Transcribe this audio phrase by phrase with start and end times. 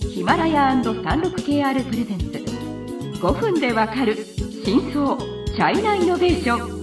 [0.00, 2.26] ヒマラヤ &36KR プレゼンツ。
[3.20, 4.16] 5分でわかる
[4.64, 6.78] 真相チャイナイノベーション。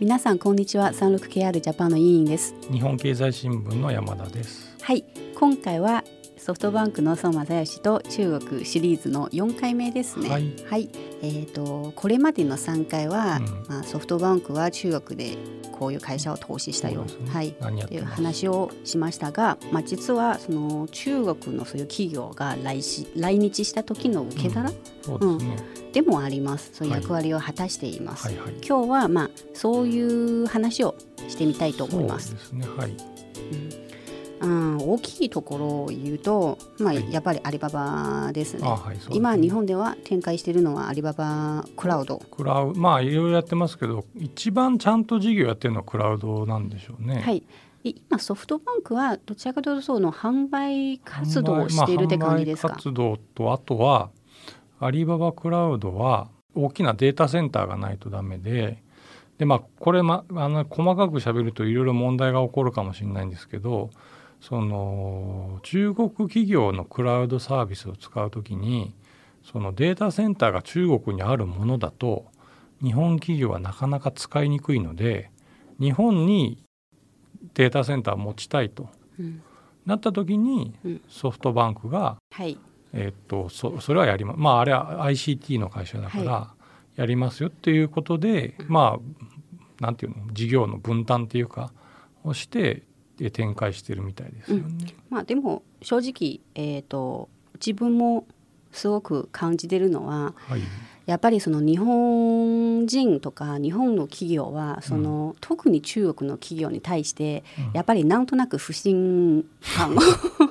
[0.00, 0.90] 皆さんこんにちは。
[0.90, 2.56] 36KR ジャパンの委員です。
[2.72, 4.76] 日本経済新聞の山田です。
[4.82, 5.04] はい。
[5.38, 6.02] 今回は
[6.46, 10.28] ソフトバンクの孫正義と中国シリーズの4回目ですね。
[10.28, 10.88] はい、はい、
[11.20, 15.36] えーと、これまでの3回は、うん、まあ、ソフトバンクは中国で
[15.72, 25.38] こういう会社を投資したよ、ね、はい、という話をしましたが、まあ、実はその中国のそういう企業が来し来日した時の受け皿、うん、
[25.92, 26.70] でもあります。
[26.74, 28.28] そういう役割を果たしています。
[28.28, 28.36] はい。
[28.36, 28.44] はい。
[28.44, 30.94] はい、今日は、まあ、そういう話を
[31.26, 32.36] してみたいと思います。
[32.36, 32.64] すね。
[32.76, 32.92] はい、う
[33.82, 33.85] ん
[34.40, 38.68] うん、大きいところを言うと、まあ、やっぱりアリババですね。
[38.68, 42.18] はい、今、日本では展開しているのはアリババクラウド。
[42.18, 47.20] クラウまあいろいろやってますけど一番ちゃんと事業やってるのはクラウドなんでしょうね。
[47.20, 47.42] はい
[47.94, 54.10] 今ソフトバンクはどちらかというとその販売活動をしているって感じですか、まあ、活動とあとは
[54.80, 58.82] アリババクラウドは大きなデータセンターがないとダメで
[59.38, 63.90] でまあこれ、ま、あの細かくしゃべるといろいろ問題が起こるかもしれないんですけど
[64.48, 68.94] その中国企業のクラウドサービスを使うときに
[69.42, 72.26] そのデータセンターが中国にあるものだと
[72.80, 75.32] 日本企業はなかなか使いにくいので
[75.80, 76.62] 日本に
[77.54, 78.88] データセンターを持ちたいと、
[79.18, 79.42] うん、
[79.84, 80.76] なった時に
[81.08, 82.56] ソフトバンクが、はい、
[82.92, 86.54] えー、っとそそれはやりままああれは ICT の会社だから
[86.94, 89.00] やりますよっていうことで、はい、ま
[89.80, 91.72] あなんていうの事業の分担っていうか
[92.22, 92.84] をして
[93.18, 94.64] で展開してるみたいですよね。
[94.66, 94.78] うん、
[95.10, 98.26] まあ、でも正直、えーと、自分も
[98.72, 100.60] すごく感じてるのは、はい、
[101.06, 110.00] やっぱりその日本人とか日本の企業はその、うん、特に中国の企業に対して、やっぱりなんとなく不信感を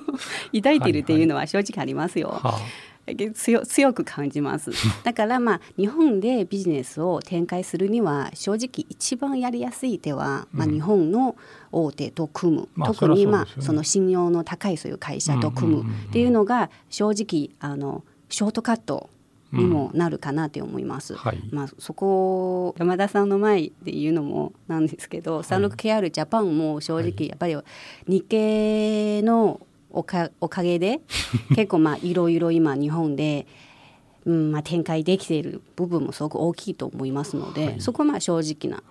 [0.55, 2.29] 抱いているっていうのは正直ありますよ。
[2.29, 2.41] はい。
[2.43, 2.53] はい。
[2.53, 2.85] はあ
[3.33, 4.71] 強強く感じます。
[5.03, 11.35] だからまあ日本でビジネスを展開するには正直一番やりやすい手は、まあ、日本の
[11.71, 15.83] 大手と組む、まあ、特にまあその信用の高いそういう会社と組む。
[15.83, 19.09] っていうのが正直あのショートカット
[19.51, 21.13] にもなるかなって思います。
[21.13, 21.19] うん。
[21.19, 27.55] はい、まあそこを山田さんの前で言うのもなんですけど、はい、36KR ジャパンも正直やっぱり
[28.07, 29.61] 日系の
[29.95, 31.01] おかおかげで
[31.55, 33.47] 結構まあいろいろ今日本で、
[34.25, 38.83] うんまあ、展開できている部分もすごく大きいと思いますので、はい、そこはまあ正直な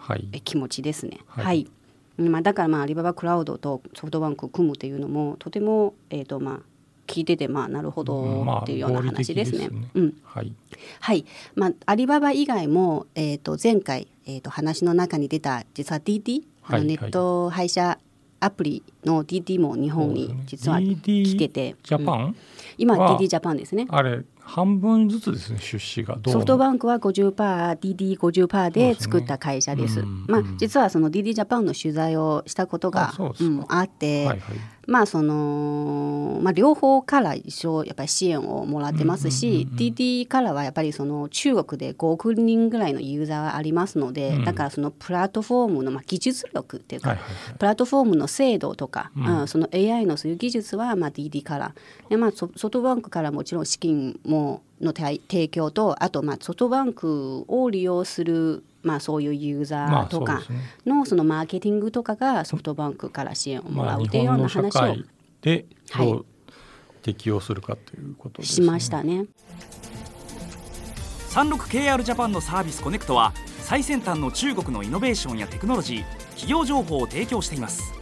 [0.45, 1.21] 気持ちですね。
[1.27, 1.69] はい、はい。
[2.17, 6.61] まあ、だからまあアリババクラウドとソフトバンク組むっていうのもとても、えーとまあ、
[7.07, 9.69] 聞いててまあなるほどっていうような話ですね。
[9.95, 10.53] うん、はい、
[11.01, 17.99] はい、まあアリババ以外もえっ、ー、と前回えっ、ー、と話の中に出た実は DD、はい、ネット配車
[18.41, 22.37] アプリの DD も日本に実は来てて、ジャパン、うん、
[22.79, 23.87] 今 DD ジャパンですね。
[23.89, 26.19] あれ半分ずつですね出資が。
[26.27, 34.57] ソフトバンクは 50%DD50% で作った会社です、ね、まあ、実はその DD ジャパンの取材をしたことがあ,、うん、あって、はいはい。
[34.87, 51.75] まあそのまあ、両方から一緒やっぱり支援をもらってますし、DD からはやっぱりその中国で5億人ぐらいのユーザーがありますので、うん、だからそのプラットフォームのまあ技術力っていうか、はいはいはい、プラットフォームの精度とか、うん、その AI のそういう技術はまあ DD から。
[52.09, 54.34] で、まあ、ソフトバンクからもちろん資金も
[54.81, 60.43] の提供とあとまあソフトバンクを利用するまあ、そういうユーザーとか
[60.85, 64.97] のそのマーケティングとかがソフトバンクから支援をもらうというような話を、
[65.41, 65.65] で
[65.97, 66.27] どう
[67.03, 67.99] 適用するかとい。
[67.99, 69.25] うことです、ね、しましたね。
[71.31, 77.93] 36KR ジャパンのサービスコネクトは最先端の中国のイノベーションやテクノロジー企業情報を提供しています。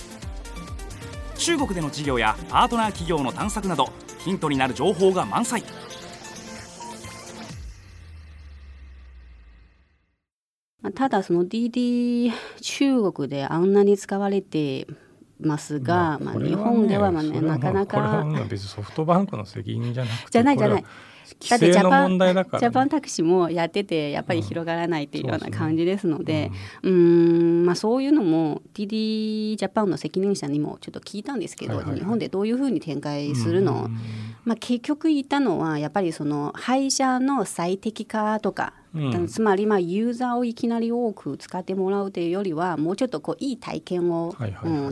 [1.37, 5.62] 中国での事業やパートナー企業の探索などヒントになる情報が満載
[11.02, 12.30] ただその DD
[12.60, 14.86] 中国であんなに使われて
[15.40, 18.25] ますが、まあ、日本ではまあねなかなか。
[18.49, 20.82] 別にソフトバンクの責任じゃなくてじゃないじゃない。
[21.50, 26.52] だってジャパン、ね、ジャパンタクシーもやっててやっぱり広がらないっていうような感じですので、
[26.84, 26.96] うん、う
[27.62, 33.90] んまあ、そういうのも TD ジャパンの責任者にもちょっと聞いたんですけど、はいはいはい、日本でどういうふうに展開するの、
[34.44, 44.35] まあ、結局言ったのはやっぱりその配車の最適化とかうん、つまりまあユーザーをいきなり多く使ってもらうというよりはもうちょっとこういい体験を、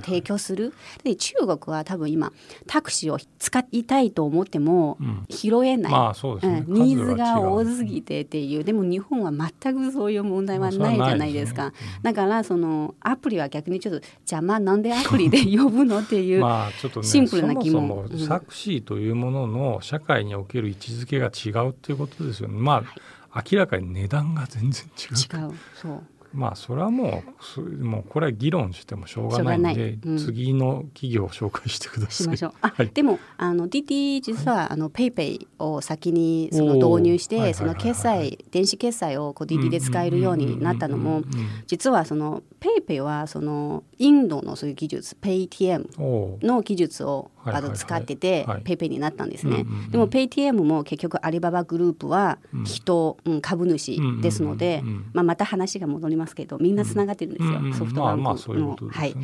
[0.02, 0.72] 提供する。
[1.04, 2.32] で中国は多分今
[2.66, 4.98] タクシーを使いたいと思っても
[5.28, 5.98] 拾えない、うん。
[5.98, 8.64] まあね、ニーズが多すぎてっていう。
[8.64, 11.74] でも日本は全くそういう問題はないじゃないですか、ね。
[11.98, 16.44] うん、だからそのアプリは逆にちょっと邪魔なんでアプリで呼ぶのっていう
[17.02, 22.58] シンプルな疑問、まあそもそもタクシーというものの社会における位置づけが違うっていうことですよね。
[22.58, 22.86] まあ、はい
[23.34, 25.46] 明らかに値段が全然違う。
[25.46, 26.02] 違うそう。
[26.32, 27.22] まあそれはも
[27.56, 32.52] うもうこれは議論してもしょうがないので、うん、次の企業を紹介してください。
[32.60, 41.22] あ、はい、でもあの DT 実はあの PayPay を先にその導入して、その決済電子決済をこう DT で使えるようになったのも
[41.66, 49.64] 実はその PayPay はそのインドのそういう技術ペイ TM の技術をあの使ってて PayPay になったんですね。
[49.90, 54.82] でもペイ TM も結局アリババグループは人、うん、株主ですので、
[55.12, 59.14] まあまた話が戻りますけどみんなつながってるんですよ、ソフトバンクの、はい、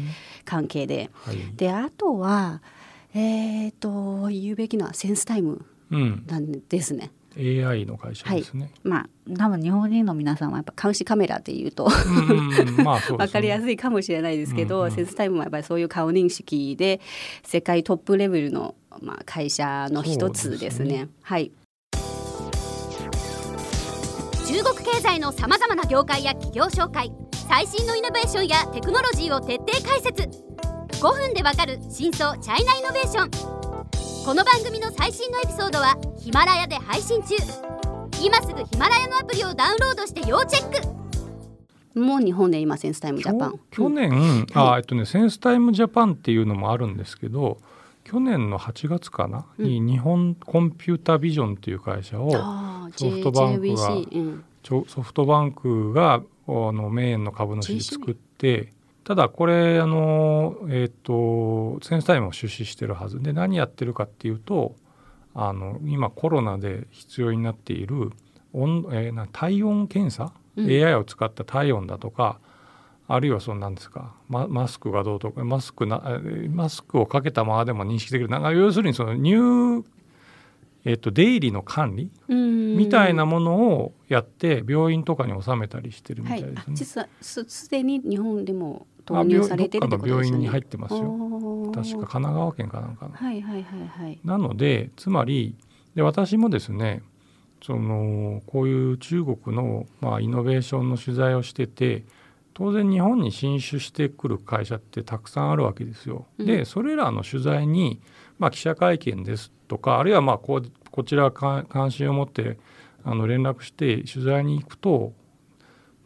[0.44, 1.10] 関係で。
[1.56, 2.62] であとは
[3.14, 5.64] えっ、ー、と言うべきのはセンスタイム
[6.26, 7.10] なんですね。
[7.36, 8.64] AI の会社ですね。
[8.64, 11.88] はい、まあ多分日本人の皆さんはやっぱ監視カメラっていうと
[12.82, 17.00] まあ分かりやすいかもしれないですけど、うんうん、センスタイムはやっぱりそういう顔認識で
[17.44, 20.90] 世界トップレベルのまあ会社の一つですね。
[20.90, 21.08] すね。
[21.22, 21.52] はい。
[24.46, 27.12] 中国経済のさまざまな業界や企業紹介
[27.48, 30.46] 最新のイノベーションやテクノロジーを徹底解説。
[31.00, 33.65] 5分でわかる真相チャイナイノベーション
[34.26, 37.36] この番組の最新のエピソードはヒマラヤで配信中。
[38.20, 40.80] 今すぐヒマラヤのアプリをダウンロードして要チェッ
[41.94, 42.00] ク。
[42.00, 43.60] もう日本で今センスタイムジャパン。
[43.70, 47.58] 去年、うん、あえっとねセンスタイムジャパンっていうのもあるんですけど
[48.02, 52.32] 去年の8月かな、うん、に日本コンピュータビジョンっていう会社を
[52.96, 54.44] ソフトバンクが、うん、
[54.88, 58.72] ソフトバンクがあのメインの株主で作って
[59.06, 63.22] ただこれあの、えーと、センスタイムを出資してるはず。
[63.22, 64.74] で何やってるかっていうと
[65.32, 68.10] あの今コロナで必要になっている
[68.52, 72.40] 温、えー、な体温検査、うん、AI を使った体温だとか
[73.06, 76.20] あるいはその何ですかママスクがどうとかマスクな
[76.50, 78.28] マスクをかけたままでも認識できる。
[78.28, 79.84] なんか要するにその入
[80.86, 86.62] えっと、出入りの管理みたいなものをやって病院とかに収めたりしてるみたいですね。
[86.64, 91.72] はい、実はすでに日本でも導入されてるってこと病院に入ってますよ。
[91.74, 93.14] 確か神奈川県かなんかの。
[93.14, 95.56] はいはいはいはい、なのでつまり
[95.96, 97.02] で私もですね
[97.64, 102.04] そのこういう中国の、まあ、イノベーションの取材をしてて
[102.54, 106.26] 当然日本に進出してくる会社ってたくさんあるわけですよ。
[106.38, 108.00] うん、でそれらの取材に、
[108.38, 112.58] まあ、記者会見ですとかあるいはまあここちら関心を持って
[113.04, 115.12] あの連絡して取材に行くと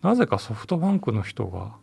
[0.03, 1.75] なぜかソフトバンクの人が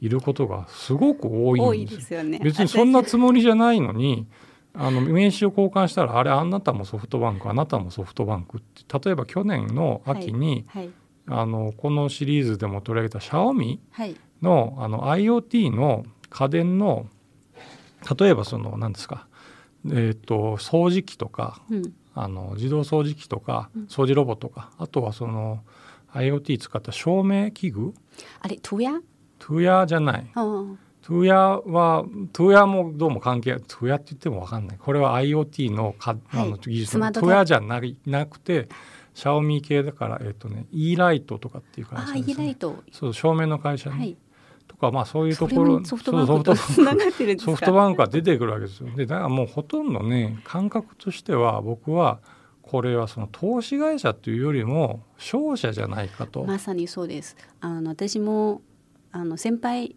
[0.00, 2.22] いることがすごく多いんですよ。
[2.22, 2.38] ね。
[2.42, 4.26] 別にそんなつもりじゃないのに
[4.74, 10.92] あの名刺を交換したらあれあなたもソフトバンクあなたもソフトバンクって例えば去年の秋に、はいはい、
[11.28, 13.80] あのこのシリーズでも取り上げたシャオミ
[14.42, 17.06] のはい、あの IoT の家電の
[18.18, 19.26] 例えばその何ですか、
[19.92, 25.60] えーと、掃除機とか、うん、あの自動掃除機とか掃除ロボとか、うん、あとはその
[26.14, 27.94] IoT 使った照明器具？
[28.40, 28.92] あれトゥヤ？
[29.38, 30.26] トゥヤじゃない。
[30.34, 34.78] トゥヤはトゥヤもどうも関係トゥヤって言っても分かんない。
[34.78, 38.68] これは IoT のか、はい、あの技術のトゥヤじゃななくて
[39.14, 42.56] シャオミ系だからえっ、とね E ライトとかっていう会社ですね。
[42.92, 44.16] そう照明の会社に、はい、
[44.76, 45.84] とかまあそういうところ。
[45.84, 48.90] ソフトバンクとつながってるんソフトバンクは出てくるわけですよ。
[48.94, 52.20] でだからもうほとんどね感覚としては僕は
[52.62, 56.44] これはその投資会社というよりも商社じゃないかと。
[56.44, 57.36] まさにそうです。
[57.60, 58.60] あの私も
[59.12, 59.96] あの先輩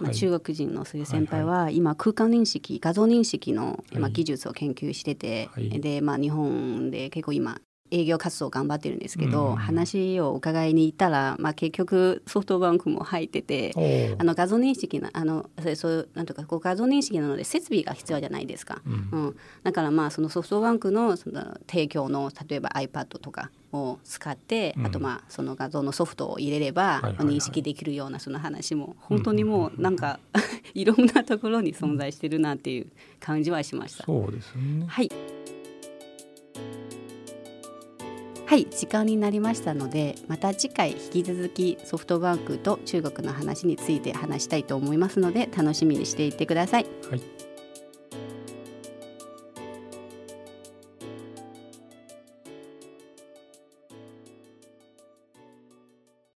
[0.00, 7.60] まあ、中国人のそういう先輩は今空間認識画像認識の今技術を研究してて、でまあ日本で結構今
[7.90, 30.20] 営業活動頑張ってるんですけど、うん、話を伺いに行ったら、まあ、結局ソフトバンクも入っててあの画像認識なあのそうなんとかこう画像認識なので設備が必要じゃないですか、うん、うん、だからまあそのソフトバンクのその提供の例えば iPad とかを使って、うん、あとまあその画像のソフトを入れれば認識できるようなその話も本当にもうなんか
[30.74, 32.86] いろんなところに存在してるなっていう
[33.20, 34.04] 感じはしました。
[34.04, 34.86] そうですね。
[34.88, 35.10] はい
[38.54, 46.86] はい時間になりましたのでまた次回引き続きソフトバンクと中国の話について話したいと思いますので楽しみにしていてください。
[47.10, 47.53] はい